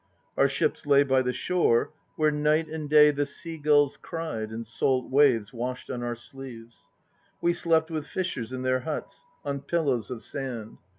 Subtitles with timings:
[0.35, 4.65] Our ships lay by the shore, where night and day The sea gulls cried and
[4.65, 6.89] salt waves washed on our sleeves.
[7.39, 10.79] We slept with fishers in their huts On pillows of sand.